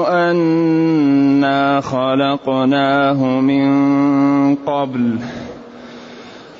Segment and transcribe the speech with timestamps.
[0.08, 5.18] أنا خلقناه من قبل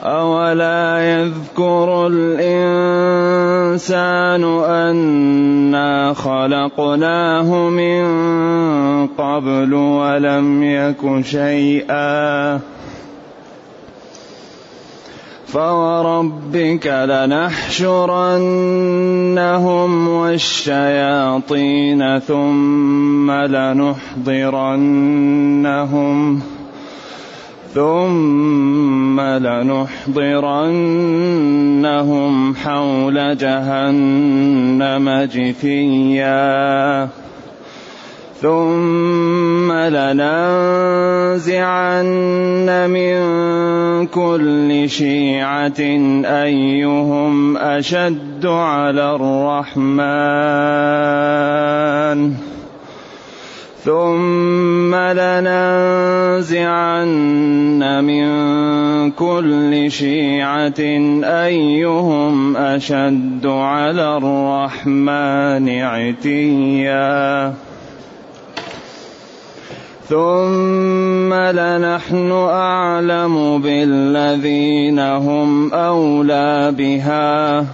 [0.04, 3.24] أولا يذكر الإنسان
[4.66, 8.08] أنا خلقناه من
[9.08, 12.60] قبل ولم يك شيئا
[15.54, 17.98] فوربك لنحشرنهم
[20.08, 24.02] والشياطين ثم لنحضرنهم
[27.74, 30.16] ثم لنحضرنهم
[32.56, 37.10] حول جهنم جثيا
[38.42, 40.10] ثم لننزعن
[42.90, 43.18] من
[44.08, 45.80] كل شيعة
[46.26, 50.02] أيهم أشد على الرحمن.
[53.84, 55.64] ثم لننزعن
[58.04, 58.26] من
[59.12, 60.82] كل شيعة
[61.24, 67.54] أيهم أشد على الرحمن عتيا.
[70.12, 77.66] ثم لنحن أعلم بالذين هم أولى بها.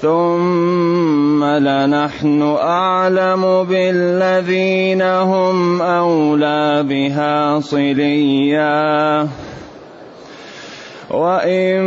[0.00, 9.28] ثم لنحن أعلم بالذين هم أولى بها صليا.
[11.10, 11.80] وإن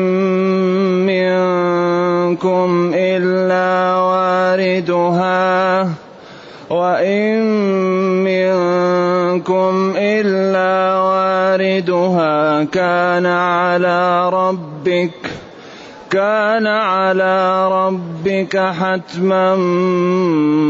[1.09, 5.89] منكم إلا واردها
[6.69, 7.41] وإن
[8.23, 15.29] منكم إلا واردها كان على ربك
[16.09, 19.55] كان على ربك حتما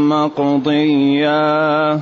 [0.08, 2.00] مقضيا.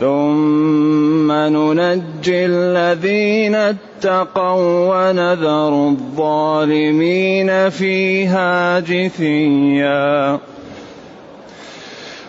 [0.00, 10.38] ثم ننجي الذين اتقوا ونذر الظالمين فيها جثيا.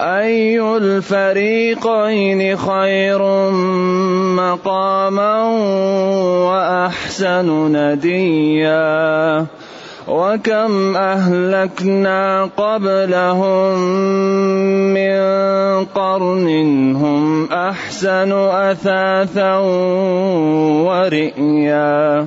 [0.00, 3.22] أي الفريقين خير
[4.38, 5.42] مقاما
[6.46, 9.46] وأحسن نديا
[10.08, 13.78] وكم أهلكنا قبلهم
[14.94, 15.20] من
[15.84, 16.48] قرن
[16.96, 19.56] هم أحسن أثاثا
[20.86, 22.26] ورئيا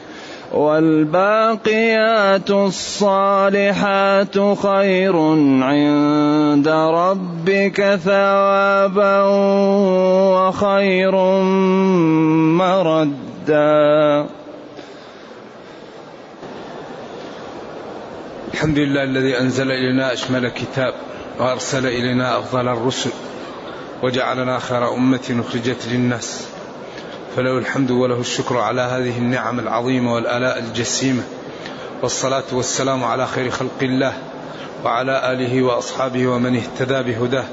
[0.53, 5.15] والباقيات الصالحات خير
[5.63, 9.21] عند ربك ثوابا
[10.35, 11.15] وخير
[12.59, 14.27] مردا.
[18.53, 20.93] الحمد لله الذي أنزل إلينا أشمل كتاب
[21.39, 23.09] وأرسل إلينا أفضل الرسل
[24.03, 26.47] وجعلنا خير أمة أخرجت للناس.
[27.35, 31.23] فله الحمد وله الشكر على هذه النعم العظيمة والآلاء الجسيمة.
[32.01, 34.13] والصلاة والسلام على خير خلق الله
[34.85, 37.45] وعلى آله وأصحابه ومن اهتدى بهداه.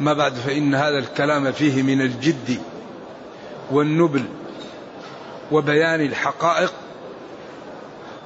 [0.00, 2.58] ما بعد فإن هذا الكلام فيه من الجد
[3.70, 4.24] والنبل
[5.52, 6.72] وبيان الحقائق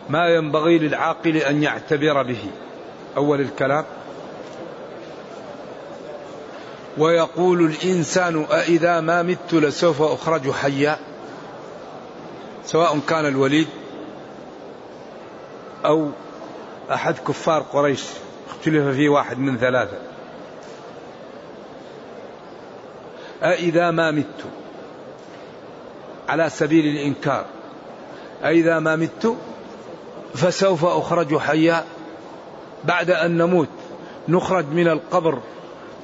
[0.08, 2.44] ما ينبغي للعاقل أن يعتبر به.
[3.16, 3.84] أول الكلام
[6.98, 10.98] ويقول الإنسان أإذا ما مت لسوف أخرج حيا؟
[12.64, 13.68] سواء كان الوليد
[15.84, 16.10] أو
[16.92, 18.04] أحد كفار قريش.
[18.50, 19.96] اختلف فيه واحد من ثلاثة.
[23.42, 24.44] أإذا ما مت.
[26.28, 27.44] على سبيل الإنكار.
[28.44, 29.36] أإذا ما مت
[30.34, 31.84] فسوف أخرج حيا.
[32.84, 33.68] بعد أن نموت.
[34.28, 35.38] نخرج من القبر.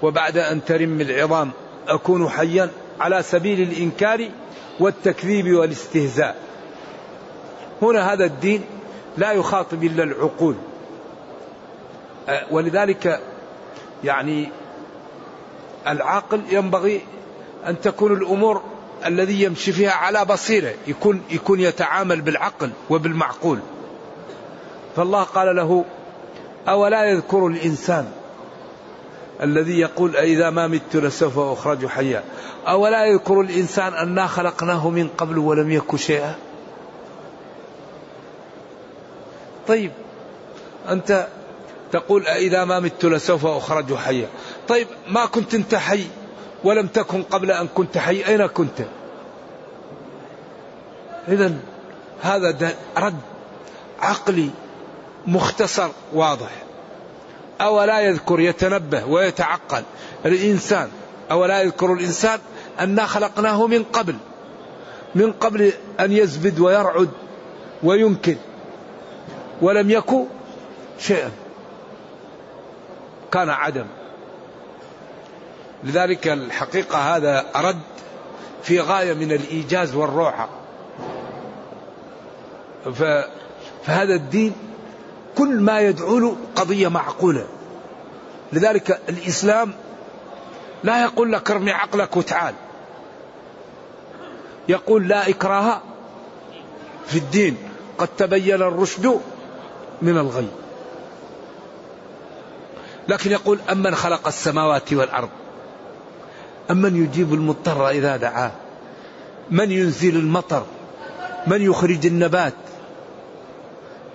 [0.03, 1.51] وبعد أن ترم العظام
[1.89, 2.71] أكون حيا
[3.01, 4.29] على سبيل الإنكار
[4.81, 6.37] والتكذيب والاستهزاء.
[7.83, 8.65] هنا هذا الدين
[9.17, 10.55] لا يخاطب إلا العقول.
[12.51, 13.21] ولذلك
[14.05, 14.49] يعني
[15.89, 17.01] العاقل ينبغي
[17.67, 18.63] أن تكون الأمور
[19.07, 23.59] الذي يمشي فيها على بصيرة يكون يكون يتعامل بالعقل وبالمعقول.
[24.97, 25.85] فالله قال له
[26.69, 28.13] أولا يذكر الإنسان
[29.43, 32.25] الذي يقول إذا ما مت لسوف أخرج حيا.
[32.69, 36.35] أولا يذكر الإنسان أنا خلقناه من قبل ولم يك شيئا؟
[39.69, 39.93] طيب
[40.89, 41.27] أنت
[41.93, 44.29] تقول إذا ما مت لسوف أخرج حيا.
[44.69, 46.07] طيب ما كنت أنت حي
[46.65, 48.87] ولم تكن قبل أن كنت حي أين كنت؟
[51.29, 51.55] إذا
[52.23, 53.21] هذا رد
[54.01, 54.51] عقلي
[55.27, 56.66] مختصر واضح.
[57.61, 59.83] أولا يذكر يتنبه ويتعقل
[60.27, 60.89] الإنسان.
[61.31, 62.39] أولا يذكر الإنسان
[62.81, 64.17] أنا خلقناه من قبل
[65.15, 67.11] من قبل أن يزبد ويرعد
[67.83, 68.37] وينكر
[69.63, 70.25] ولم يكن
[70.99, 71.31] شيئا
[73.33, 73.87] كان عدم.
[75.85, 77.81] لذلك الحقيقة هذا رد
[78.63, 80.49] في غاية من الإيجاز والروعة
[83.85, 84.53] فهذا الدين
[85.39, 87.47] كل ما يدعو له قضية معقولة.
[88.53, 89.73] لذلك الإسلام
[90.85, 92.55] لا يقول لك ارمي عقلك وتعال.
[94.69, 95.81] يقول لا إكراه
[97.07, 97.57] في الدين.
[97.99, 99.21] قد تبين الرشد
[100.03, 100.49] من الغي.
[103.09, 105.29] لكن يقول أمن خلق السماوات والأرض.
[106.71, 108.51] أمن يجيب المضطر إذا دعاه.
[109.51, 110.63] من ينزل المطر؟
[111.47, 112.55] من يخرج النبات؟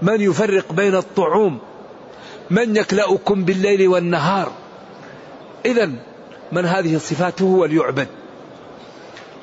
[0.01, 1.59] من يفرق بين الطعوم؟
[2.50, 4.51] من يكلأكم بالليل والنهار؟
[5.65, 5.92] إذا
[6.51, 8.07] من هذه صفاته وليعبد.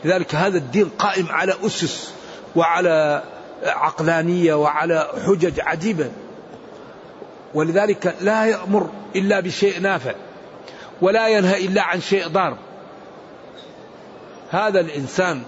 [0.04, 2.12] لذلك هذا الدين قائم على أسس
[2.56, 3.22] وعلى
[3.64, 6.10] عقلانية وعلى حجج عجيبة.
[7.54, 10.14] ولذلك لا يأمر إلا بشيء نافع
[11.00, 12.56] ولا ينهى إلا عن شيء ضار.
[14.50, 15.42] هذا الإنسان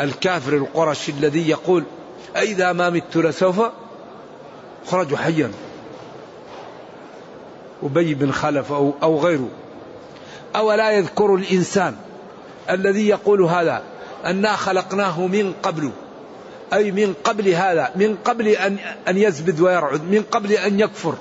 [0.00, 1.84] الكافر القرشي الذي يقول
[2.36, 3.60] أئذا ما مت لسوف
[4.86, 5.50] أخرج حيا.
[7.82, 9.48] أبي بن خلف أو, أو غيره.
[10.56, 11.96] أولا يذكر الإنسان
[12.70, 13.82] الذي يقول هذا
[14.24, 15.90] أنا خلقناه من قبل.
[16.72, 17.90] أي من قبل هذا.
[17.94, 18.76] من قبل أن,
[19.08, 20.02] أن يزبد ويرعد.
[20.02, 21.14] من قبل أن يكفر.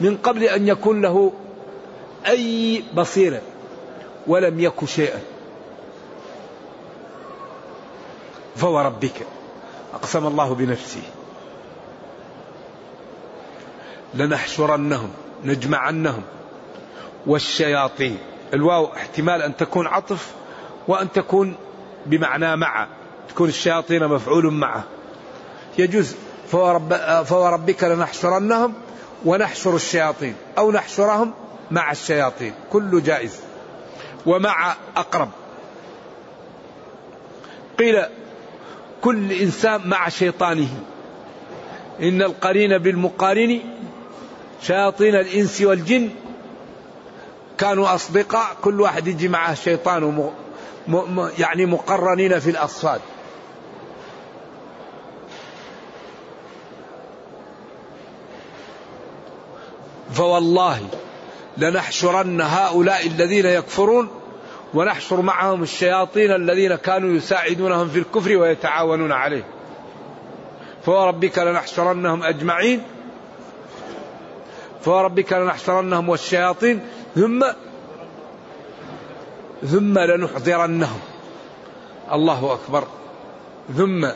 [0.00, 1.32] من قبل أن يكون له
[2.26, 3.40] أي بصيرة.
[4.26, 5.20] ولم يك شيئا.
[8.56, 9.26] فوربك
[9.94, 11.02] أقسم الله بنفسه.
[14.14, 15.10] لنحشرنهم
[15.44, 16.22] نجمعنهم.
[17.26, 18.18] والشياطين
[18.54, 20.32] الواو احتمال أن تكون عطف
[20.88, 21.54] وأن تكون
[22.06, 22.86] بمعنى مع
[23.28, 24.84] تكون الشياطين مفعول معه
[25.78, 26.14] يجوز
[26.50, 28.74] فورب فوربك لنحشرنهم
[29.24, 31.34] ونحشر الشياطين أو نحشرهم
[31.70, 32.52] مع الشياطين.
[32.72, 33.40] كل جائز.
[34.26, 35.28] ومع أقرب.
[37.78, 38.02] قيل
[39.02, 40.68] كل إنسان مع شيطانه.
[42.02, 43.60] إن القرين بالمقارن
[44.62, 46.10] شياطين الإنس والجن.
[47.58, 50.30] كانوا أصدقاء كل واحد يجي معه شيطان
[51.38, 53.00] يعني مقرنين في الأصفاد.
[60.12, 60.80] فوالله
[61.56, 64.08] لنحشرن هؤلاء الذين يكفرون
[64.74, 69.44] ونحشر معهم الشياطين الذين كانوا يساعدونهم في الكفر ويتعاونون عليه.
[70.86, 72.82] فوربك لنحشرنهم أجمعين.
[74.82, 76.80] فوربك لنحشرنهم والشياطين
[77.14, 77.44] ثم
[79.66, 81.00] ثم لنحضرنهم.
[82.12, 82.86] الله أكبر.
[83.76, 84.08] ثم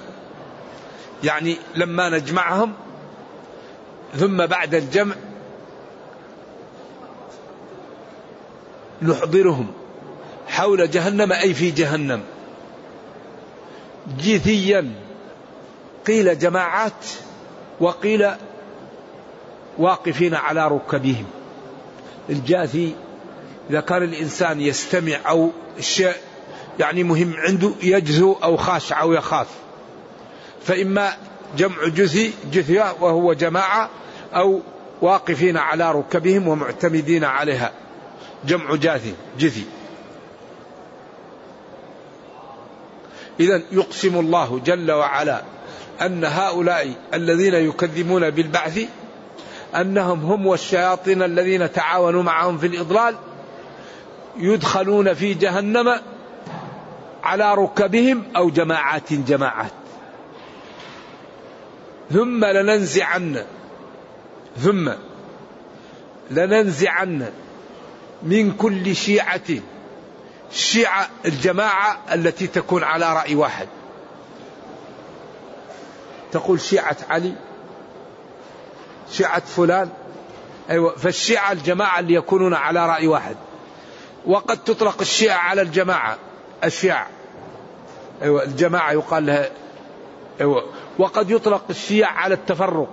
[1.25, 2.73] يعني لما نجمعهم
[4.15, 5.15] ثم بعد الجمع
[9.03, 9.67] نحضرهم
[10.49, 12.21] حول جهنم أي في جهنم.
[14.19, 14.93] جثيا
[16.07, 17.07] قيل جماعات
[17.81, 18.31] وقيل
[19.79, 21.25] واقفين على ركبهم.
[22.31, 22.95] الجاثي
[23.71, 26.15] إذا كان الإنسان يستمع أو الشيء
[26.79, 29.47] يعني مهم عنده يجزو أو خاشع أو يخاف.
[30.65, 31.13] فإما
[31.57, 33.91] جمع جثي جثية وهو جماعة
[34.35, 34.61] أو
[35.03, 37.73] واقفين على ركبهم ومعتمدين عليها.
[38.45, 39.65] جمع جاثي جثي
[43.41, 45.43] إذا يقسم الله جل وعلا
[46.01, 48.81] أن هؤلاء الذين يكذبون بالبعث
[49.75, 53.15] أنهم هم والشياطين الذين تعاونوا معهم في الإضلال
[54.37, 56.01] يدخلون في جهنم
[57.23, 59.73] على ركبهم أو جماعات جماعات.
[62.11, 63.45] ثم لننزعن
[64.57, 64.93] ثم
[66.31, 67.31] لننزعن
[68.23, 69.41] من كل شيعة
[70.53, 73.69] الشيعة الجماعة التي تكون على رأي واحد.
[76.33, 77.35] تقول شيعة علي؟
[79.13, 79.89] شيعة فلان
[80.71, 83.37] أيوة فالشيعة الجماعة اللي يكونون على رأي واحد.
[84.27, 86.19] وقد تطلق الشيعة على الجماعة
[86.65, 87.07] الشيعة
[88.23, 89.51] أيوة الجماعة يقال لها
[90.41, 90.65] أيوة.
[90.99, 92.89] وقد يطلق الشيعة على التفرق.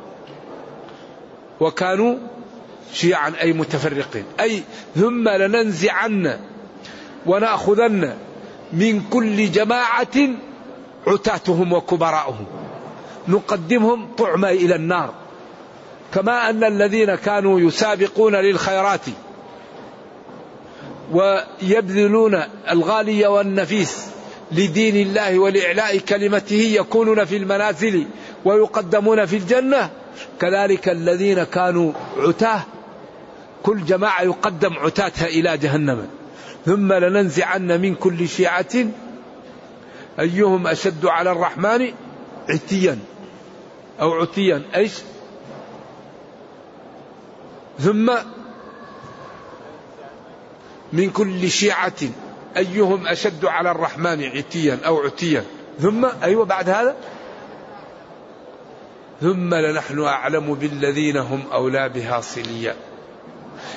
[1.59, 2.15] وكانوا
[2.93, 4.25] شيعا أي متفرقين.
[4.39, 4.63] أي
[4.95, 6.39] ثم لننزعن
[7.25, 8.17] ونأخذن
[8.73, 10.29] من كل جماعة
[11.07, 12.45] عتاتهم وكبراءهم.
[13.27, 15.13] نقدمهم طعما إلى النار.
[16.13, 19.01] كما أن الذين كانوا يسابقون للخيرات
[21.11, 24.05] ويبذلون الغالي والنفيس
[24.51, 28.05] لدين الله ولإعلاء كلمته يكونون في المنازل
[28.45, 29.89] ويقدمون في الجنة
[30.41, 32.61] كذلك الذين كانوا عتاه
[33.63, 36.07] كل جماعة يقدم عتاتها إلى جهنم.
[36.65, 38.75] ثم لننزعن من كل شيعة
[40.19, 41.91] أيهم أشد على الرحمن؟
[42.49, 42.99] عتيا
[44.01, 44.93] أو عتيا أيش؟
[47.79, 48.11] ثم
[50.93, 52.01] من كل شيعة
[52.57, 55.43] أيهم أشد على الرحمن عتيا أو عتيا.
[55.79, 56.95] ثم أيوة بعد هذا؟
[59.21, 62.75] ثم لنحن أعلم بالذين هم أولى بها صليا.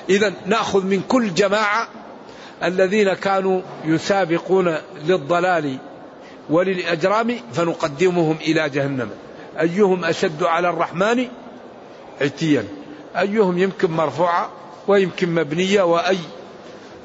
[0.09, 1.89] إذا نأخذ من كل جماعة
[2.65, 5.79] الذين كانوا يسابقون للضلال
[6.51, 9.11] وللأجرام فنقدمهم إلى جهنم.
[9.61, 11.29] أيهم أشد على الرحمن
[12.21, 12.82] عتيا؟
[13.17, 14.51] أيهم يمكن مرفوعة
[14.89, 16.19] ويمكن مبنية وأي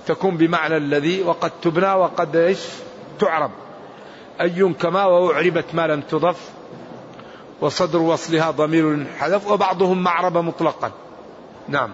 [0.08, 2.60] تكون بمعنى الذي وقد تبنى وقد إيش؟
[3.20, 3.52] تعرب.
[4.42, 6.50] أي كما وأعربت ما لم تضف
[7.62, 10.92] وصدر وصلها ضمير حذف وبعضهم معرب مطلقا.
[11.68, 11.94] نعم.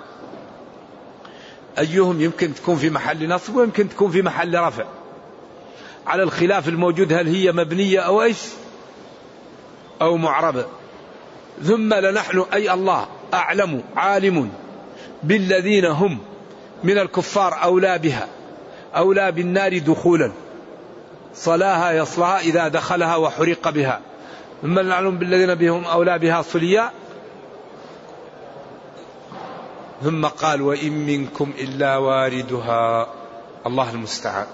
[1.79, 4.85] أيهم يمكن تكون في محل نصب ويمكن تكون في محل رفع.
[6.07, 8.41] على الخلاف الموجود هل هي مبنية أو إيش؟
[10.01, 10.65] أو معربة.
[11.63, 13.07] ثم لنحن أي الله.
[13.33, 14.51] أعلم عالم
[15.23, 16.19] بالذين هم
[16.83, 18.27] من الكفار أولى بها
[18.95, 20.31] أولى بالنار دخولا.
[21.35, 23.99] صلاها يصلها إذا دخلها وحرق بها.
[24.61, 26.91] ثم نعلم بالذين بهم أولى بها صليا.
[30.03, 33.07] ثم قال وإن منكم إلا واردها.
[33.67, 34.47] الله المستعان.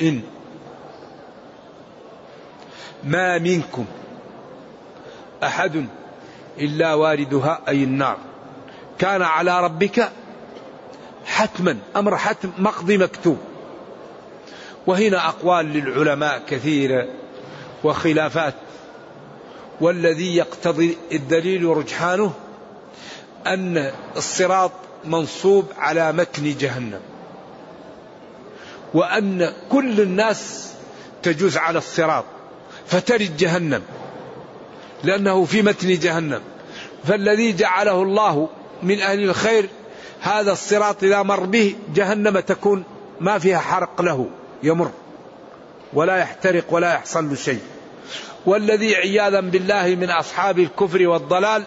[0.00, 0.22] إن
[3.04, 3.84] ما منكم
[5.42, 5.86] أحد
[6.60, 8.16] إلا واردها أي النار.
[8.98, 10.10] كان على ربك
[11.26, 13.38] حتما أمر حتم مقضي مكتوب.
[14.86, 17.08] وهنا أقوال للعلماء كثيرة
[17.84, 18.54] وخلافات.
[19.80, 22.32] والذي يقتضي الدليل رجحانه
[23.46, 24.72] أن الصراط
[25.04, 27.00] منصوب على متن جهنم.
[28.94, 30.72] وأن كل الناس
[31.22, 32.24] تجوز على الصراط
[32.86, 33.82] فترد جهنم.
[35.04, 36.40] لأنه في متن جهنم.
[37.04, 38.48] فالذي جعله الله
[38.82, 39.68] من أهل الخير
[40.20, 42.84] هذا الصراط إذا مر به جهنم تكون
[43.20, 44.28] ما فيها حرق له
[44.62, 44.90] يمر.
[45.92, 47.60] ولا يحترق ولا يحصل له شيء.
[48.46, 51.62] والذي عياذا بالله من أصحاب الكفر والضلال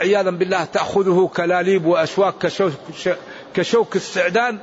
[0.00, 2.72] عياذا بالله تأخذه كلاليب وأشواك كشوك,
[3.54, 4.58] كشوك السعدان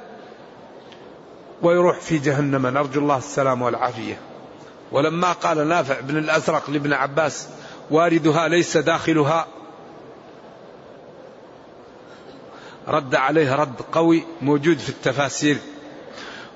[1.62, 2.68] ويروح في جهنم.
[2.68, 4.20] نرجو الله السلام والعافية.
[4.92, 7.50] ولما قال نافع بن الأزرق لابن عباس
[7.92, 9.48] واردها ليس داخلها.
[12.88, 15.58] رد عليه رد قوي موجود في التفاسير.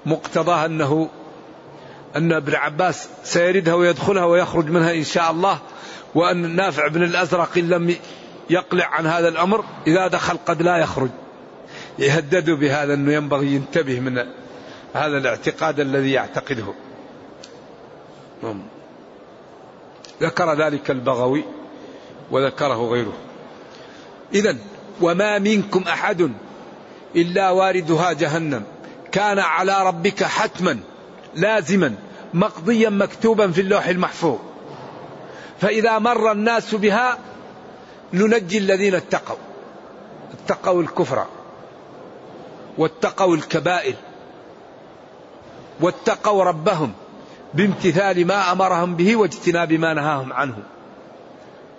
[0.05, 1.09] مقتضاه أنه
[2.15, 5.59] أن ابن عباس سيردها ويدخلها ويخرج منها إن شاء الله
[6.15, 7.95] وأن نافع بن الأزرق إن لم
[8.49, 11.09] يقلع عن هذا الأمر إذا دخل قد لا يخرج.
[11.99, 14.17] يهددوا بهذا أنه ينبغي ينتبه من
[14.93, 16.73] هذا الاعتقاد الذي يعتقده.
[20.21, 21.43] ذكر ذلك البغوي
[22.31, 23.13] وذكره غيره.
[24.33, 24.57] إذا
[25.01, 26.31] وما منكم أحد
[27.15, 28.63] إلا واردها جهنم.
[29.11, 30.79] كان على ربك حتما
[31.35, 31.95] لازما
[32.33, 34.37] مقضيا مكتوبا في اللوح المحفوظ.
[35.61, 37.17] فإذا مر الناس بها
[38.13, 39.37] ننجي الذين اتقوا.
[40.33, 41.25] اتقوا الكفر
[42.77, 43.95] واتقوا الكبائر
[45.81, 46.93] واتقوا ربهم.
[47.53, 50.57] بامتثال ما أمرهم به واجتناب ما نهاهم عنه.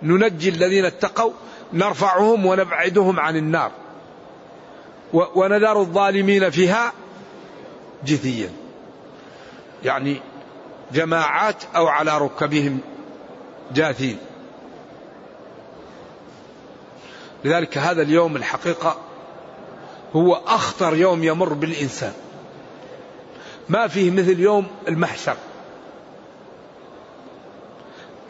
[0.03, 1.31] ننجي الذين اتقوا
[1.73, 3.71] نرفعهم ونبعدهم عن النار.
[5.13, 6.93] ونذر الظالمين فيها
[8.05, 8.49] جثيا.
[9.83, 10.21] يعني
[10.93, 12.79] جماعات أو على ركبهم
[13.73, 14.17] جاثين
[17.43, 18.97] لذلك هذا اليوم الحقيقة
[20.15, 22.13] هو أخطر يوم يمر بالإنسان.
[23.69, 25.35] ما فيه مثل يوم المحشر.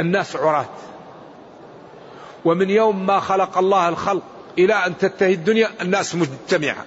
[0.02, 0.66] الناس عراة.
[2.46, 4.24] ومن يوم ما خلق الله الخلق
[4.58, 6.86] إلى أن تنتهي الدنيا الناس مجتمعة.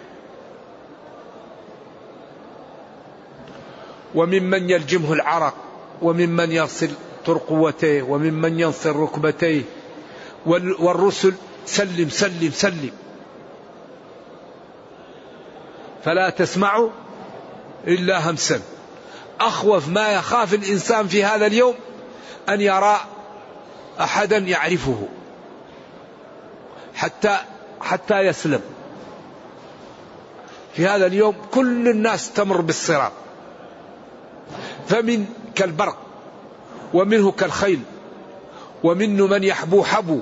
[4.15, 5.55] وممن يلجمه العرق
[6.03, 6.91] وممن يصل
[7.27, 9.63] ترقوتيه وممن ينصر ركبتيه.
[10.47, 11.35] والرسل
[11.67, 12.91] سلم سلم سلم.
[16.05, 16.91] فلا تسمعوا
[17.87, 18.61] إلا همسا.
[19.41, 21.75] أخوف ما يخاف الإنسان في هذا اليوم
[22.49, 23.01] أن يرى
[24.01, 25.09] أحدا يعرفه.
[26.95, 27.39] حتى
[27.81, 28.61] حتى يسلم.
[30.75, 33.13] في هذا اليوم كل الناس تمر بالصراط.
[34.89, 35.99] فمن كالبرق
[36.95, 37.81] ومنه كالخيل
[38.85, 40.21] ومنه من يحبو حبو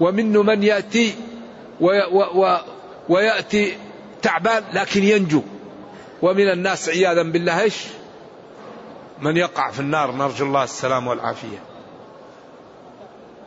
[0.00, 1.14] ومنه من يأتي
[3.08, 3.76] ويأتي
[4.22, 5.42] تعبان لكن ينجو.
[6.22, 7.84] ومن الناس عياذا بالله إيش؟
[9.20, 11.58] من يقع في النار نرجو الله السلام والعافية.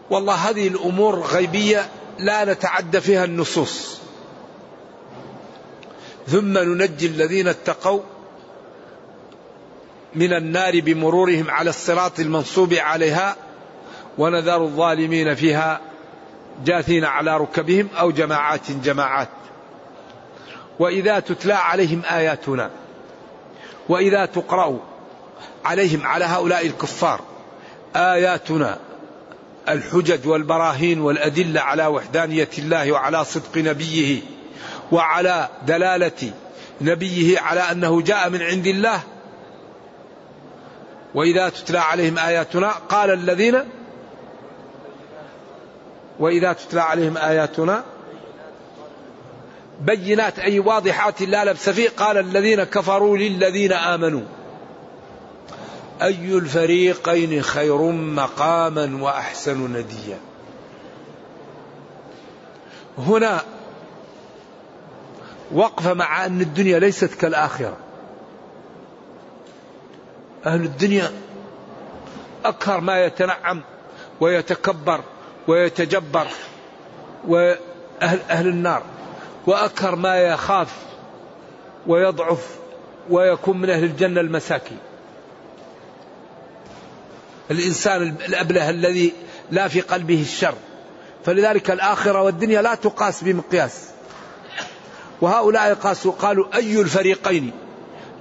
[0.10, 4.02] والله هذه الأمور غيبية لا نتعدى فيها النصوص.
[6.28, 8.02] ثم ننجي الذين اتقوا
[10.16, 13.36] من النار بمرورهم على الصراط المنصوب عليها
[14.18, 15.82] ونذر الظالمين فيها
[16.66, 19.30] جاثين على ركبهم أو جماعات جماعات.
[20.80, 22.72] وإذا تتلى عليهم آياتنا
[23.90, 24.80] وإذا تقرا
[25.66, 27.22] عليهم على هؤلاء الكفار.
[27.96, 28.80] آياتنا
[29.70, 34.22] الحجج والبراهين والأدلة على وحدانية الله وعلى صدق نبيه
[34.92, 36.32] وعلى دلالة
[36.82, 39.00] نبيه على أنه جاء من عند الله.
[41.16, 43.64] وإذا تتلى عليهم آياتنا قال الذين
[46.20, 47.84] وإذا تتلى عليهم آياتنا
[49.82, 54.22] بينات أي واضحات لا لبس فيه قال الذين كفروا للذين آمنوا.
[56.02, 60.20] أي الفريقين خير مقاما وأحسن نديا.
[62.98, 63.42] هنا
[65.52, 67.78] وقفة مع أن الدنيا ليست كالآخرة.
[70.46, 71.12] أهل الدنيا
[72.46, 73.62] أكثر ما يتنعم
[74.22, 75.02] ويتكبر
[75.48, 76.28] ويتجبر
[77.28, 78.84] وأهل أهل النار
[79.48, 80.76] وأكثر ما يخاف
[81.88, 82.58] ويضعف
[83.10, 84.78] ويكون من أهل الجنة المساكين.
[87.52, 89.14] الإنسان الأبله الذي
[89.52, 90.54] لا في قلبه الشر.
[91.26, 93.88] فلذلك الآخرة والدنيا لا تقاس بمقياس.
[95.22, 97.52] وهؤلاء قاسوا قالوا أي الفريقين؟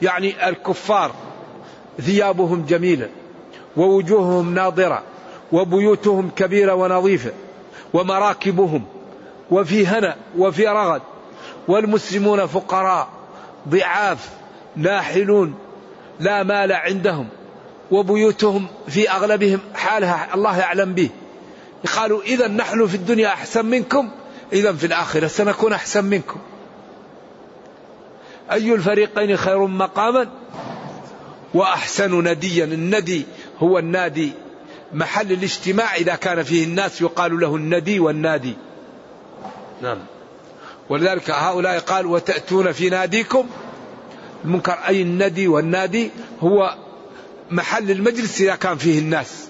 [0.03, 1.15] يعني الكفار
[2.01, 3.09] ثيابهم جميلة
[3.77, 5.03] ووجوههم ناضرة
[5.53, 7.33] وبيوتهم كبيرة ونظيفة
[7.93, 8.85] ومراكبهم
[9.51, 11.03] وفي هنا وفي رغد
[11.69, 13.09] والمسلمون فقراء
[13.69, 14.29] ضعاف
[14.77, 15.55] ناحلون
[16.21, 17.29] لا مال عندهم.
[17.91, 21.11] وبيوتهم في أغلبهم حالها الله يعلم به.
[21.97, 24.11] قالوا إذا نحن في الدنيا أحسن منكم
[24.53, 26.41] إذا في الآخرة سنكون أحسن منكم.
[28.53, 30.29] أي الفريقين خير مقاما
[31.55, 33.27] وأحسن نديا؟ الندي
[33.59, 34.33] هو النادي
[34.93, 38.55] محل الاجتماع إذا كان فيه الناس يقال له الندي والنادي.
[39.83, 39.99] نعم.
[40.89, 43.47] ولذلك هؤلاء قال وتأتون في ناديكم؟
[44.45, 46.75] المنكر أي الندي والنادي هو
[47.51, 49.49] محل المجلس إذا كان فيه الناس.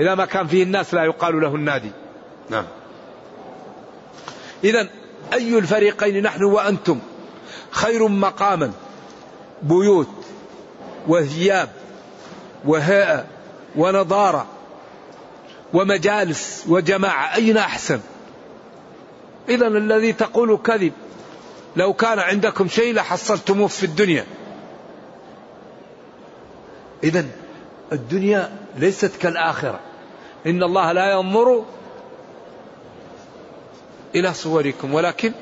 [0.00, 1.90] إذا ما كان فيه الناس لا يقال له النادي.
[2.50, 2.64] نعم.
[4.64, 4.88] إذا
[5.32, 6.98] أي الفريقين نحن وأنتم
[7.70, 8.72] خير مقاما؟
[9.62, 10.08] بيوت
[11.08, 11.68] وثياب
[12.64, 13.24] وهيئة
[13.76, 14.46] ونضارة
[15.72, 18.00] ومجالس وجماعة أين أحسن؟
[19.48, 20.92] إذا الذي تقول كذب
[21.76, 24.24] لو كان عندكم شيء لحصلتموه في الدنيا.
[27.06, 27.24] إذا
[27.92, 29.80] الدنيا ليست كالآخرة.
[30.46, 31.64] إن الله لا ينظر
[34.14, 35.32] إلى صوركم ولكن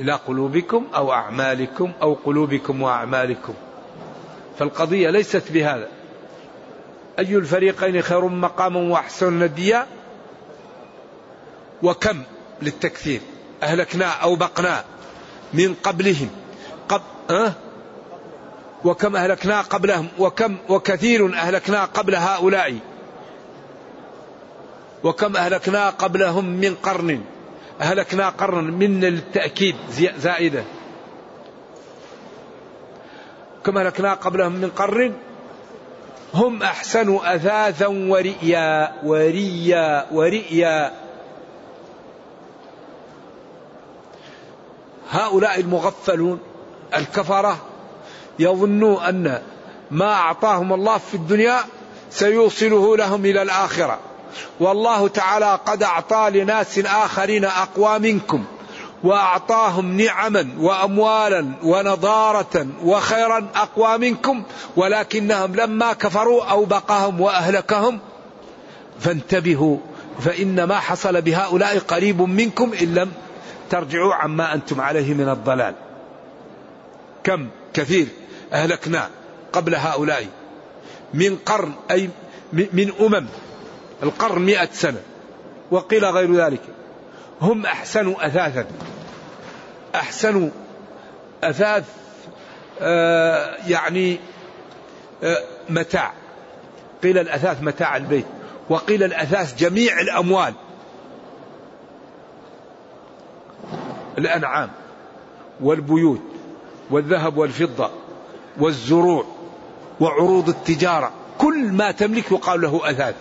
[0.00, 3.54] إلى قلوبكم أو أعمالكم أو قلوبكم وأعمالكم.
[4.58, 5.88] فالقضية ليست بهذا.
[7.18, 9.86] أي الفريقين خير مقاما وأحسن نديا؟
[11.82, 12.22] وكم
[12.62, 13.20] للتكثير؟
[13.62, 14.84] أهلكنا أو بقنا
[15.54, 16.30] من قبلهم.
[16.88, 17.52] قب أه؟
[18.84, 22.78] وكم أهلكنا قبلهم وكم وكثير أهلكنا قبل هؤلاء.
[25.04, 27.20] وكم أهلكنا قبلهم من قرن.
[27.80, 29.76] أهلكنا قرنا من التأكيد
[30.18, 30.64] زائدة.
[33.64, 35.14] كم أهلكنا قبلهم من قرن؟
[36.34, 40.92] هم أحسن أثاثا ورئيا وريا ورئيا.
[45.10, 46.40] هؤلاء المغفلون
[46.94, 47.71] الكفرة
[48.38, 49.42] يظنوا أن
[49.90, 51.58] ما أعطاهم الله في الدنيا
[52.10, 53.98] سيوصله لهم إلى الآخرة.
[54.60, 58.44] والله تعالى قد أعطى لناس آخرين أقوى منكم
[59.04, 64.42] وأعطاهم نعما وأموالا ونضارة وخيرا أقوى منكم
[64.76, 67.98] ولكنهم لما كفروا أوبقهم وأهلكهم.
[69.00, 69.76] فانتبهوا
[70.20, 73.12] فإن ما حصل بهؤلاء قريب منكم إن لم
[73.70, 75.74] ترجعوا عما أنتم عليه من الضلال.
[77.24, 78.06] كم؟ كثير.
[78.52, 79.08] أهلكنا
[79.52, 80.26] قبل هؤلاء.
[81.14, 82.10] من قرن أي
[82.52, 83.26] من أمم
[84.02, 85.00] القرن مئة سنة
[85.70, 86.60] وقيل غير ذلك.
[87.40, 88.66] هم أحسن أثاثا.
[89.94, 90.50] أحسن
[91.44, 91.84] أثاث
[92.80, 94.18] آه يعني
[95.22, 96.12] آه متاع.
[97.02, 98.26] قيل الأثاث متاع البيت
[98.68, 100.54] وقيل الأثاث جميع الأموال.
[104.18, 104.70] الأنعام
[105.60, 106.22] والبيوت
[106.90, 107.90] والذهب والفضة.
[108.60, 109.24] والزروع
[110.00, 113.14] وعروض التجارة كل ما تملك يقال له أثاث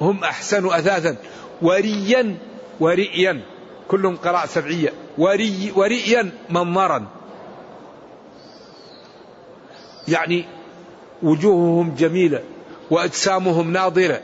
[0.00, 1.16] هم أحسن أثاثا
[1.62, 2.36] وريا
[2.80, 3.42] ورئيا
[3.88, 4.92] كلهم قراءة سبعية.
[5.18, 7.06] وري ورئيا منظرا.
[10.08, 10.44] يعني
[11.22, 12.42] وجوههم جميلة
[12.90, 14.20] وأجسامهم ناضرة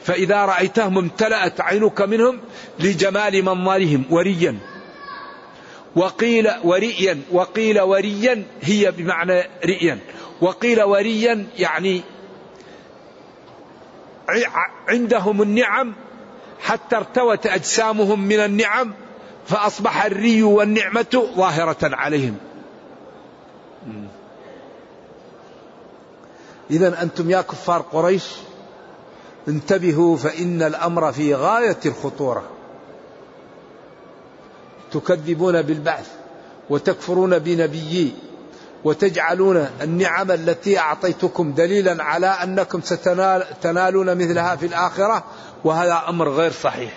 [0.00, 2.40] فإذا رأيتهم امتلأت عينك منهم
[2.78, 4.58] لجمال منظرهم وريا.
[5.98, 9.98] وقيل ورئيا وقيل وريا هي بمعنى رئيا.
[10.40, 12.02] وقيل وريا يعني
[14.88, 15.94] عندهم النعم
[16.60, 18.94] حتى ارتوت أجسامهم من النعم
[19.46, 22.36] فأصبح الري والنعمة ظاهرة عليهم.
[26.70, 28.24] إذا أنتم يا كفار قريش
[29.48, 32.57] انتبهوا فإن الأمر في غاية الخطورة.
[34.92, 36.08] تكذبون بالبعث
[36.70, 38.12] وتكفرون بنبيي
[38.84, 45.24] وتجعلون النعم التي أعطيتكم دليلا على أنكم ستنالون مثلها في الآخرة
[45.64, 46.92] وهذا أمر غير صحيح.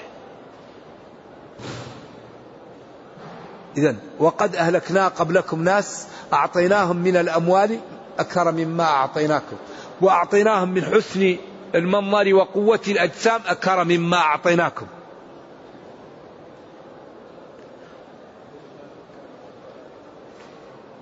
[3.77, 7.79] إذا وقد أهلكنا قبلكم ناس أعطيناهم من الأموال
[8.19, 9.55] أكثر مما أعطيناكم
[10.01, 11.37] وأعطيناهم من حسن
[11.75, 14.85] المنظر وقوة الأجسام أكثر مما أعطيناكم.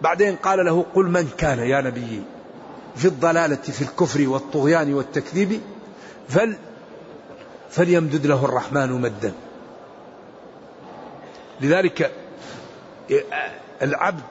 [0.01, 2.23] بعدين قال له قل من كان يا نبي
[2.95, 5.61] في الضلالة في الكفر والطغيان والتكذيب
[6.29, 6.55] فل
[7.69, 9.33] فليمدد له الرحمن مدا.
[11.61, 12.11] لذلك
[13.81, 14.23] العبد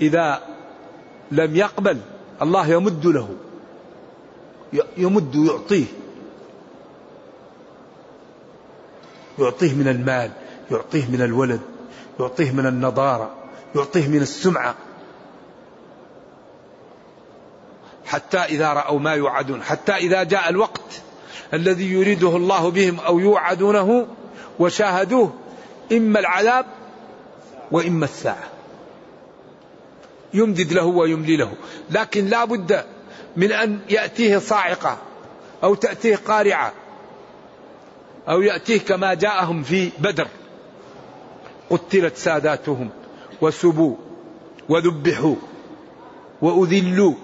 [0.00, 0.42] إذا
[1.30, 2.00] لم يقبل
[2.42, 3.28] الله يمد له
[4.96, 5.86] يمد يعطيه
[9.38, 10.30] يعطيه من المال
[10.70, 11.60] يعطيه من الولد
[12.20, 13.37] يعطيه من النضارة.
[13.74, 14.74] يعطيه من السمعة.
[18.06, 21.02] حتى إذا رأوا ما يوعدون حتى إذا جاء الوقت
[21.54, 24.06] الذي يريده الله بهم أو يوعدونه
[24.58, 25.34] وشاهدوه
[25.92, 26.66] إما العذاب
[27.70, 28.48] وإما الساعة.
[30.34, 31.52] يمدد له ويملي له.
[31.90, 32.84] لكن لا بد
[33.36, 34.98] من أن يأتيه صاعقة
[35.62, 36.72] أو تأتيه قارعة
[38.28, 40.28] أو يأتيه كما جاءهم في بدر.
[41.70, 42.90] قتلت ساداتهم.
[43.40, 43.96] وسبوا
[44.68, 45.34] وذبحوا
[46.42, 47.14] وأذلوا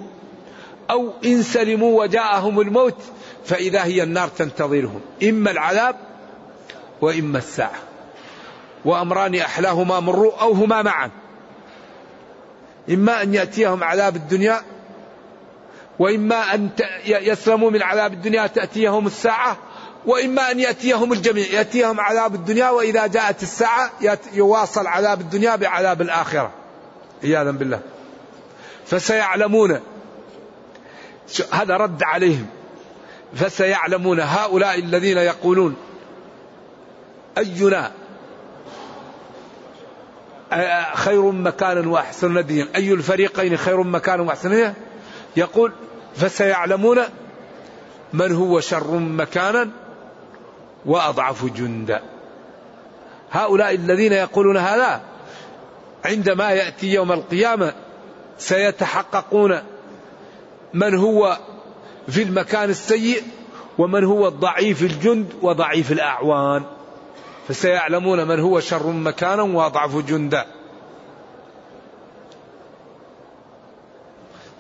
[0.91, 2.97] أو إن سلموا وجاءهم الموت
[3.45, 5.97] فإذا هي النار تنتظرهم إما العذاب
[7.01, 7.79] وإما الساعة.
[8.85, 11.11] وأمران أحلاهما مروا أو هما معا.
[12.91, 14.61] إما أن يأتيهم عذاب الدنيا
[15.99, 16.71] وإما أن
[17.07, 19.57] يسلموا من عذاب الدنيا تأتيهم الساعة
[20.07, 23.91] وإما أن يأتيهم الجميع يأتيهم عذاب الدنيا وإذا جاءت الساعة
[24.33, 26.51] يواصل عذاب الدنيا بعذاب الآخرة.
[27.25, 27.81] عياذا بالله.
[28.87, 29.81] فسيعلمون.
[31.53, 32.47] هذا رد عليهم.
[33.35, 35.77] فسيعلمون هؤلاء الذين يقولون
[37.39, 37.93] أينا؟
[40.95, 44.75] خير مكانا وأحسن نديا أي الفريقين خير مكانا وأحسن نديا
[45.37, 45.73] يقول
[46.17, 46.99] فسيعلمون
[48.13, 49.71] من هو شر مكانا
[50.87, 52.03] وأضعف جندا
[53.31, 55.01] هؤلاء الذين يقولون هذا
[56.05, 57.73] عندما يأتي يوم القيامة
[58.39, 59.63] سيتحققون
[60.75, 61.39] من هو
[62.09, 63.23] في المكان السيء
[63.79, 66.63] ومن هو الضعيف الجند وضعيف الأعوان.
[67.49, 70.47] فسيعلمون من هو شر مكانا وأضعف جندا.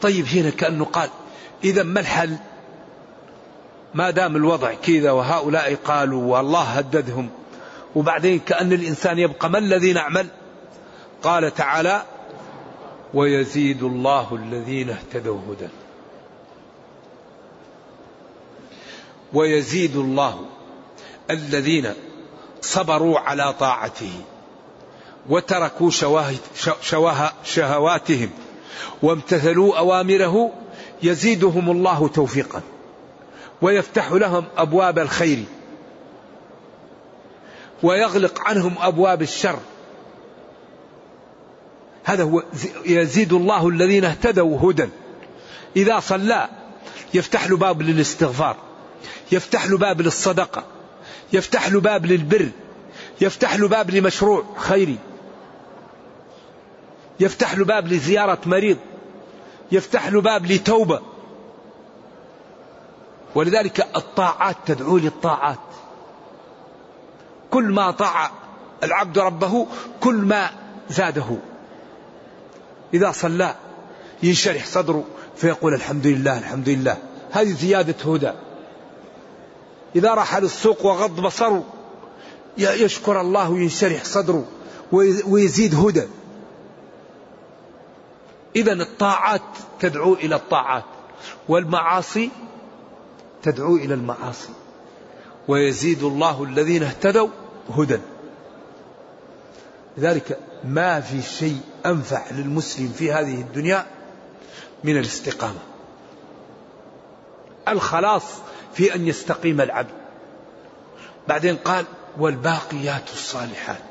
[0.01, 1.09] طيب هنا كأنه قال
[1.65, 2.37] إذا ما الحل؟
[3.95, 7.31] ما دام الوضع كذا وهؤلاء قالوا والله هددهم
[7.97, 10.27] وبعدين كأن الإنسان يبقى ما الذي نعمل؟
[11.23, 12.03] قال تعالى
[13.15, 15.69] ويزيد الله الذين اهتدوا هدى.
[19.33, 20.45] ويزيد الله
[21.31, 21.93] الذين
[22.61, 24.13] صبروا على طاعته
[25.29, 25.91] وتركوا
[26.81, 28.31] شواه شهواتهم
[29.03, 30.53] وامتثلوا أوامره
[31.03, 32.63] يزيدهم الله توفيقا.
[33.64, 35.44] ويفتح لهم أبواب الخير
[37.83, 39.59] ويغلق عنهم أبواب الشر.
[42.05, 42.42] هذا هو
[42.85, 44.88] يزيد الله الذين اهتدوا هدى.
[45.77, 46.48] إذا صلى
[47.14, 48.57] يفتح له باب للاستغفار
[49.33, 50.64] يفتح له باب للصدقة
[51.33, 52.48] يفتح له باب للبر
[53.20, 54.98] يفتح له باب لمشروع خيري
[57.20, 58.77] يفتح له باب لزيارة مريض
[59.72, 61.13] يفتح له باب لتوبة.
[63.35, 65.59] ولذلك الطاعات تدعو للطاعات.
[67.51, 68.31] كل ما طاع
[68.83, 69.66] العبد ربه
[70.01, 70.51] كل ما
[70.90, 71.37] زاده.
[72.94, 73.55] إذا صلى
[74.23, 75.05] ينشرح صدره
[75.37, 76.97] فيقول الحمد لله الحمد لله.
[77.31, 78.33] هذه زيادة هدى.
[79.97, 81.64] إذا راح للسوق وغض بصره
[82.59, 84.44] يشكر الله وينشرح صدره
[85.27, 86.05] ويزيد هدى.
[88.57, 89.42] إذا الطاعات
[89.81, 90.85] تدعو إلى الطاعات.
[91.49, 92.31] والمعاصي
[93.45, 94.53] تدعو إلى المعاصي.
[95.49, 97.29] ويزيد الله الذين اهتدوا
[97.77, 97.99] هدى.
[99.97, 103.87] لذلك ما في شيء أنفع للمسلم في هذه الدنيا
[104.85, 105.59] من الاستقامة.
[107.69, 108.25] الخلاص
[108.75, 109.95] في أن يستقيم العبد.
[111.29, 111.85] بعدين قال
[112.19, 113.83] والباقيات الصالحات.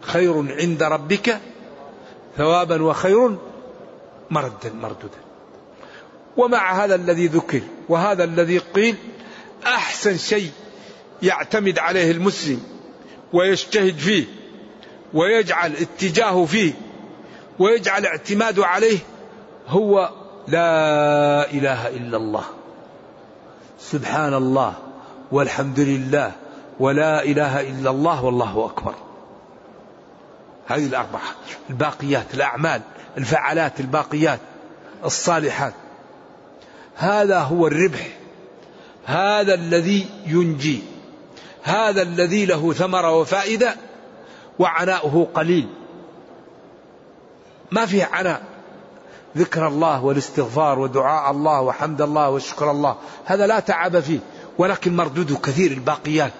[0.00, 1.40] خير عند ربك
[2.36, 3.38] ثوابا وخير
[4.30, 5.29] مردا مرددا
[6.40, 8.96] ومع هذا الذي ذكر وهذا الذي قيل
[9.66, 10.50] أحسن شيء
[11.22, 12.62] يعتمد عليه المسلم
[13.32, 14.24] ويجتهد فيه
[15.14, 16.72] ويجعل اتجاهه فيه
[17.58, 18.98] ويجعل اعتماده عليه
[19.68, 20.10] هو
[20.48, 22.44] لا إله إلا الله.
[23.80, 24.74] سبحان الله
[25.32, 26.32] والحمد لله
[26.80, 28.94] ولا إله إلا الله والله أكبر.
[30.66, 31.30] هذه الأربعة
[31.70, 32.80] الباقيات الأعمال
[33.18, 34.40] الفعالات الباقيات
[35.04, 35.74] الصالحات.
[36.96, 38.08] هذا هو الربح.
[39.04, 40.82] هذا الذي ينجي.
[41.62, 43.76] هذا الذي له ثمره وفائدة
[44.58, 45.68] وعناؤه قليل.
[47.70, 48.42] ما فيه عناء.
[49.36, 52.96] ذكر الله والاستغفار ودعاء الله وحمد الله وشكر الله.
[53.24, 54.18] هذا لا تعب فيه.
[54.58, 56.32] ولكن مردوده كثير الباقيات.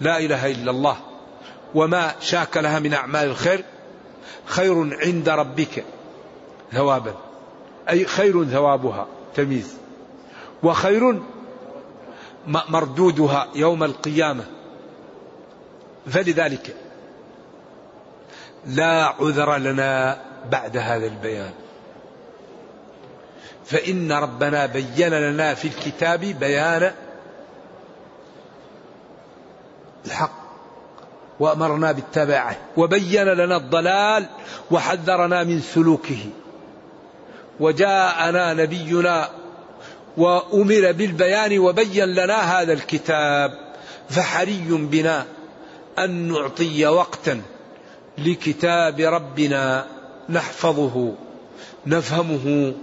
[0.00, 0.96] لا إله إلا الله.
[1.74, 3.64] وما شاك لها من أعمال الخير.
[4.46, 5.84] خير عند ربك
[6.72, 7.14] ثوابا.
[7.88, 9.06] أي خير ثوابها.
[9.34, 9.76] تمييز
[10.62, 11.22] وخير
[12.46, 14.44] مردودها يوم القيامة.
[16.06, 16.76] فلذلك
[18.66, 21.50] لا عذر لنا بعد هذا البيان.
[23.64, 26.92] فإن ربنا بين لنا في الكتاب بيان
[30.06, 30.42] الحق
[31.40, 34.26] وأمرنا باتباعه وبين لنا الضلال
[34.70, 36.30] وحذرنا من سلوكه.
[37.60, 39.28] وجاءنا نبينا
[40.16, 43.50] وأمر بالبيان وبين لنا هذا الكتاب
[44.10, 45.26] فحري بنا
[45.98, 47.42] أن نعطي وقتا
[48.18, 49.86] لكتاب ربنا
[50.28, 51.14] نحفظه
[51.86, 52.74] نفهمه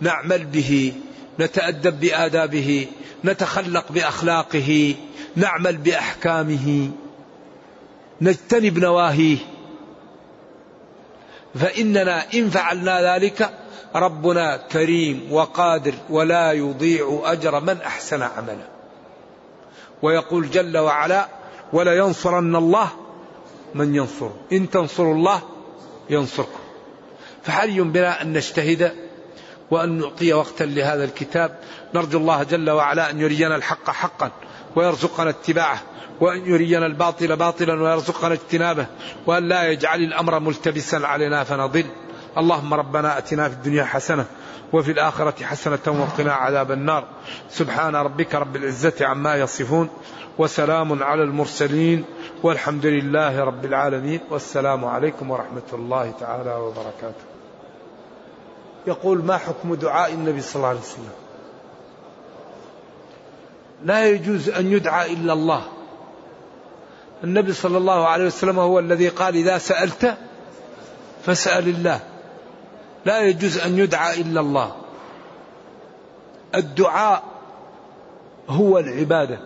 [0.00, 0.92] نعمل به
[1.40, 2.86] نتأدب بآدابه
[3.24, 4.94] نتخلق بأخلاقه
[5.36, 6.90] نعمل بأحكامه
[8.20, 9.36] نجتنب نواهيه.
[11.54, 13.50] فإننا إن فعلنا ذلك
[13.94, 18.66] ربنا كريم وقادر ولا يضيع أجر من أحسن عملا.
[20.02, 21.28] ويقول جل وعلا
[21.72, 22.88] ولينصرن الله
[23.74, 25.42] من ينصر إن تنصروا الله
[26.10, 26.60] ينصركم.
[27.42, 28.92] فحري بنا أن نجتهد
[29.70, 31.58] وأن نعطي وقتا لهذا الكتاب؟
[31.94, 34.30] نرجو الله جل وعلا أن يرينا الحق حقا
[34.76, 35.82] ويرزقنا اتباعه
[36.20, 38.86] وأن يرينا الباطل باطلا ويرزقنا اجتنابه
[39.26, 41.86] وأن لا يجعل الأمر ملتبسا علينا فنضل.
[42.38, 44.26] اللهم ربنا أتنا في الدنيا حسنة
[44.72, 47.04] وفي الآخرة حسنة وقنا عذاب النار.
[47.50, 49.88] سبحان ربك رب العزة عما يصفون
[50.38, 52.04] وسلام على المرسلين
[52.42, 54.20] والحمد لله رب العالمين.
[54.30, 57.24] والسلام عليكم ورحمة الله تعالى وبركاته.
[58.86, 61.12] يقول ما حكم دعاء النبي صلى الله عليه وسلم؟
[63.84, 65.62] لا يجوز أن يدعى إلا الله.
[67.24, 70.14] النبي صلى الله عليه وسلم هو الذي قال إذا سألت
[71.26, 72.00] فاسأل الله.
[73.04, 74.76] لا يجوز أن يدعى إلا الله.
[76.54, 77.22] الدعاء
[78.48, 79.38] هو العبادة.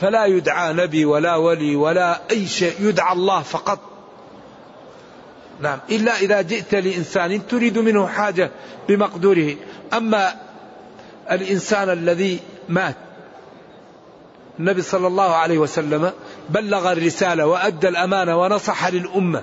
[0.00, 2.74] فلا يدعى نبي ولا ولي ولا أي شيء.
[2.80, 3.78] يدعى الله فقط.
[5.60, 5.78] نعم.
[5.90, 8.50] إلا إذا جئت لإنسان تريد منه حاجة
[8.88, 9.54] بمقدوره.
[9.92, 10.34] أما
[11.30, 12.96] الإنسان الذي مات
[14.58, 16.12] النبي صلى الله عليه وسلم
[16.50, 19.42] بلغ الرسالة وأدى الأمانة ونصح للأمة.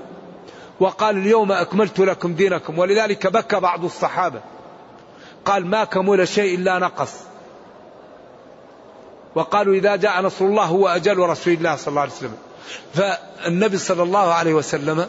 [0.80, 4.42] وقال اليوم أكملت لكم دينكم ولذلك بكى بعض الصحابة.
[5.46, 7.14] قال ما كمل شيء إلا نقص.
[9.36, 12.38] وقالوا إذا جاء نصر الله هو أجل رسول الله صلى الله عليه وسلم.
[12.94, 15.08] فالنبي صلى الله عليه وسلم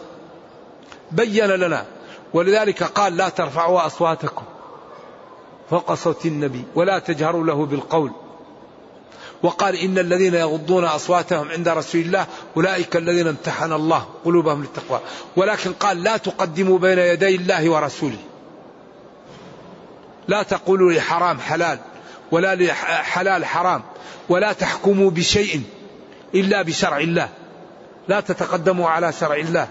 [1.10, 1.84] بين لنا
[2.34, 4.44] ولذلك قال لا ترفعوا أصواتكم
[5.70, 8.10] فوق صوت النبي ولا تجهروا له بالقول.
[9.44, 12.26] وقال إن الذين يغضون أصواتهم عند رسول الله
[12.56, 15.00] أولئك الذين امتحن الله قلوبهم للتقوى.
[15.36, 18.18] ولكن قال لا تقدموا بين يدي الله ورسوله.
[20.28, 21.78] لا تقولوا لحرام حلال
[22.30, 23.82] ولا لحلال حرام
[24.28, 25.62] ولا تحكموا بشيء
[26.34, 27.28] إلا بشرع الله.
[28.08, 29.68] لا تتقدموا على شرع الله.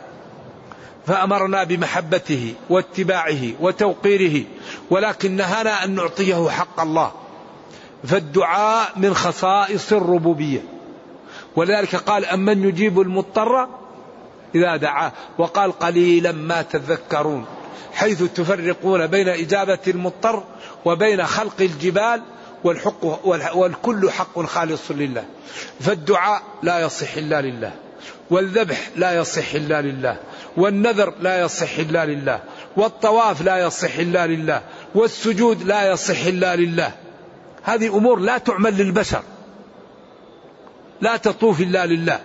[1.07, 4.43] فأمرنا بمحبته واتباعه وتوقيره.
[4.89, 7.11] ولكن نهانا أن نعطيه حق الله.
[8.07, 10.59] فالدعاء من خصائص الربوبية.
[11.55, 13.67] ولذلك قال أمن يجيب المضطر
[14.55, 15.11] إذا دعاه.
[15.37, 17.45] وقال قليلا ما تذكرون.
[17.93, 20.43] حيث تفرقون بين إجابة المضطر
[20.85, 22.21] وبين خلق الجبال
[22.63, 23.05] والحق
[23.55, 25.23] والكل حق خالص لله.
[25.79, 27.71] فالدعاء لا يصح إلا لله.
[28.29, 30.17] والذبح لا يصح إلا لله.
[30.57, 32.39] والنذر لا يصح إلا لله.
[32.77, 34.61] والطواف لا يصح إلا لله.
[34.95, 36.91] والسجود لا يصح إلا لله.
[37.63, 39.23] هذه أمور لا تعمل للبشر.
[41.01, 42.21] لا تطوف إلا لله.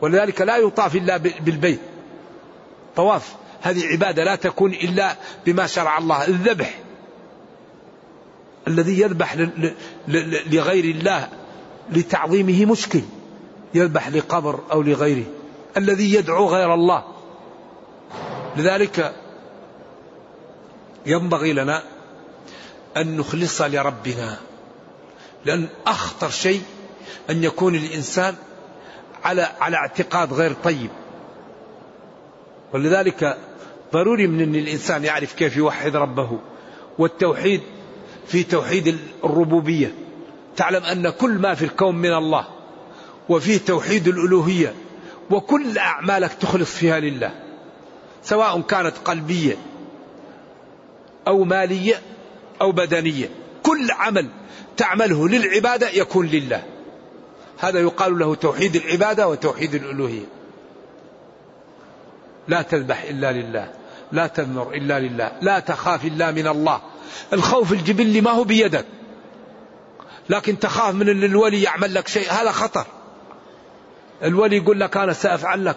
[0.00, 1.80] ولذلك لا يطاف إلا بالبيت.
[2.96, 3.34] طواف.
[3.62, 6.28] هذه عبادة لا تكون إلا بما شرع الله.
[6.28, 6.78] الذبح.
[8.68, 9.36] الذي يذبح
[10.46, 11.28] لغير الله
[11.92, 13.02] لتعظيمه مشكل.
[13.74, 15.26] يذبح لقبر أو لغيره.
[15.76, 17.04] الذي يدعو غير الله.
[18.56, 19.14] لذلك
[21.06, 21.82] ينبغي لنا
[22.96, 24.38] أن نخلص لربنا.
[25.44, 26.62] لأن أخطر شيء
[27.30, 28.34] أن يكون الإنسان
[29.24, 30.90] على على اعتقاد غير طيب.
[32.72, 33.38] ولذلك
[33.92, 36.38] ضروري من أن الإنسان يعرف كيف يوحد ربه.
[36.98, 37.60] والتوحيد
[38.26, 39.94] في توحيد الربوبية.
[40.56, 42.46] تعلم أن كل ما في الكون من الله
[43.28, 44.74] وفيه توحيد الألوهية
[45.30, 47.30] وكل أعمالك تخلص فيها لله.
[48.22, 49.56] سواء كانت قلبية
[51.26, 52.00] أو مالية
[52.60, 53.30] أو بدنية.
[53.62, 54.28] كل عمل
[54.76, 56.62] تعمله للعبادة يكون لله.
[57.58, 60.24] هذا يقال له توحيد العبادة وتوحيد الألوهية.
[62.48, 63.70] لا تذبح إلا لله.
[64.12, 65.32] لا تذمر إلا لله.
[65.40, 66.80] لا تخاف إلا من الله.
[67.32, 68.86] الخوف الجبلي ما هو بيدك.
[70.28, 72.86] لكن تخاف من أن الولي يعمل لك شيء هذا خطر.
[74.22, 75.76] الولي يقول لك أنا سأفعل لك.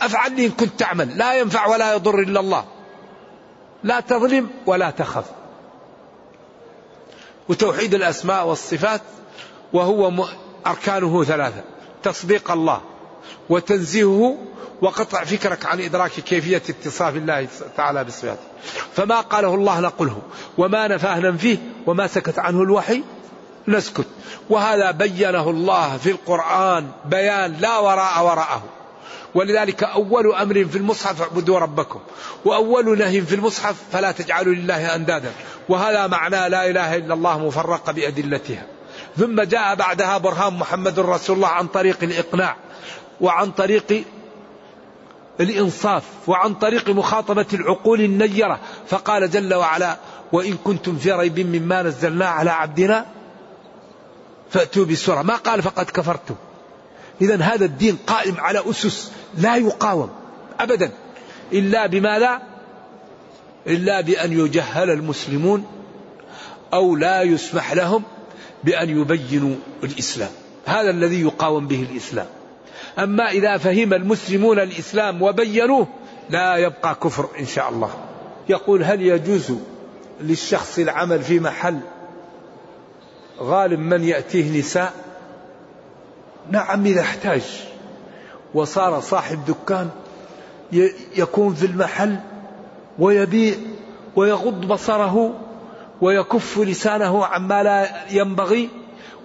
[0.00, 1.18] أفعل لي إن كنت تعمل.
[1.18, 2.64] لا ينفع ولا يضر إلا الله.
[3.84, 5.24] لا تظلم ولا تخف.
[7.48, 9.00] وتوحيد الأسماء والصفات
[9.72, 10.28] وهو
[10.66, 11.62] أركانه ثلاثة.
[12.02, 12.80] تصديق الله
[13.48, 14.36] وتنزيهه
[14.82, 18.42] وقطع فكرك عن إدراك كيفية اتصاف الله تعالى بصفاته.
[18.94, 20.22] فما قاله الله نقله.
[20.58, 21.58] وما نفاه ننفيه.
[21.86, 23.02] وما سكت عنه الوحي
[23.68, 24.06] نسكت.
[24.50, 28.62] وهذا بينه الله في القرآن بيان لا وراء وراءه.
[29.34, 32.00] ولذلك أول أمر في المصحف اعبدوا ربكم
[32.44, 35.32] وأول نهي في المصحف فلا تجعلوا لله أندادا
[35.68, 38.66] وهذا معنى لا إله إلا الله مفرقة بأدلتها.
[39.16, 42.56] ثم جاء بعدها برهان محمد رسول الله عن طريق الإقناع
[43.20, 44.04] وعن طريق
[45.40, 49.96] الإنصاف وعن طريق مخاطبة العقول النيرة فقال جل وعلا
[50.32, 53.06] وإن كنتم في ريب مما نزلنا على عبدنا
[54.50, 55.22] فأتوا بسورة.
[55.22, 56.34] ما قال فقد كفرتم.
[57.20, 60.10] إذا هذا الدين قائم على أسس لا يقاوم
[60.60, 60.90] أبدا.
[61.52, 62.42] إلا بما لا
[63.66, 65.66] إلا بأن يجهل المسلمون
[66.74, 68.02] أو لا يسمح لهم
[68.64, 70.30] بأن يبينوا الإسلام.
[70.66, 72.26] هذا الذي يقاوم به الإسلام.
[72.98, 75.88] أما إذا فهم المسلمون الإسلام وبينوه
[76.30, 77.90] لا يبقى كفر إن شاء الله.
[78.48, 79.52] يقول هل يجوز
[80.20, 81.80] للشخص العمل في محل
[83.40, 85.07] غالب من يأتيه نساء؟
[86.50, 87.42] نعم إذا احتاج.
[88.54, 89.90] وصار صاحب دكان
[91.16, 92.16] يكون في المحل
[92.98, 93.54] ويبيع
[94.16, 95.34] ويغض بصره
[96.00, 98.68] ويكف لسانه عما لا ينبغي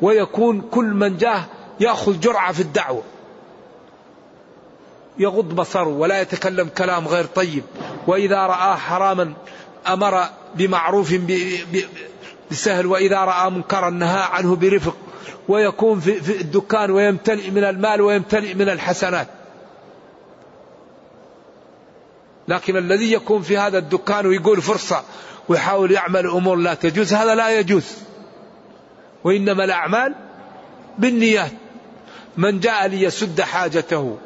[0.01, 1.43] ويكون كل من جاه
[1.79, 3.03] يأخذ جرعة في الدعوة.
[5.17, 7.63] يغض بصره ولا يتكلم كلام غير طيب.
[8.07, 9.33] وإذا راى حراما
[9.87, 10.23] أمر
[10.55, 11.13] بمعروف
[12.51, 14.95] بسهل وإذا راى منكرا نهى عنه برفق.
[15.47, 19.27] ويكون في الدكان ويمتلئ من المال ويمتلئ من الحسنات.
[22.47, 25.03] لكن الذي يكون في هذا الدكان ويقول فرصة
[25.49, 27.97] ويحاول يعمل أمور لا تجوز هذا لا يجوز.
[29.23, 30.15] وإنما الأعمال
[30.97, 31.51] بالنيات.
[32.37, 34.17] من جاء ليسد حاجته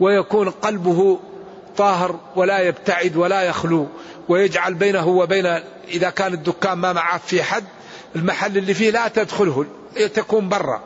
[0.00, 1.20] ويكون قلبه
[1.76, 3.88] طاهر ولا يبتعد ولا يخلو
[4.28, 5.46] ويجعل بينه وبين
[5.88, 7.64] إذا كان الدكان ما معه في حد
[8.16, 9.66] المحل اللي فيه لا تدخله
[10.14, 10.82] تكون برا.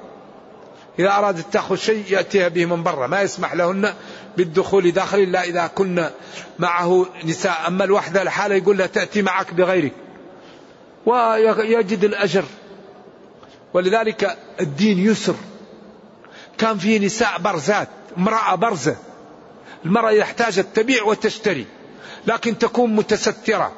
[0.99, 3.95] إذا أرادت تأخذ شيء يأتيها به من برا ما يسمح لهن
[4.37, 6.13] بالدخول داخل إلا إذا كنا
[6.59, 7.65] معه نساء.
[7.67, 9.93] أما الوحدة الحالة يقول لها تأتي معك بغيرك.
[11.07, 12.45] ويجد الأجر.
[13.75, 15.35] ولذلك الدين يسر.
[16.59, 18.97] كان فيه نساء برزات امرأة برزة.
[19.85, 21.67] المرأة إذا احتاجت تبيع وتشتري
[22.27, 23.73] لكن تكون متسترة.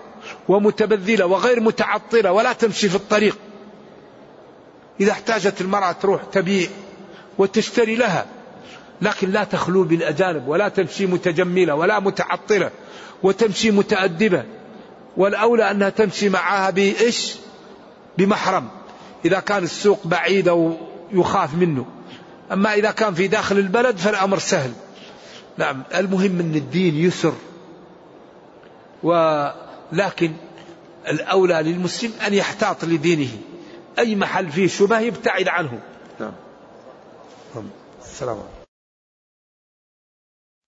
[0.48, 3.38] ومتبذلة وغير متعطلة ولا تمشي في الطريق.
[5.00, 6.68] إذا احتاجت المرأة تروح تبيع
[7.38, 8.26] وتشتري لها
[9.02, 12.70] لكن لا تخلو بالأجانب ولا تمشي متجملة ولا متعطلة
[13.22, 14.44] وتمشي متأدبة.
[15.16, 17.34] والأولى أنها تمشي معها بإيش؟
[18.18, 18.68] بمحرم.
[19.24, 20.76] إذا كان السوق بعيد أو
[21.12, 21.86] يخاف منه.
[22.52, 24.72] أما إذا كان في داخل البلد فالأمر سهل.
[25.58, 27.34] نعم المهم أن الدين يسر.
[29.92, 30.32] ولكن
[31.08, 33.30] الأولى للمسلم أن يحتاط لدينه.
[33.98, 35.80] أي محل فيه شبه يبتعد عنه.
[36.20, 36.32] نعم.
[38.02, 38.59] السلام عليكم.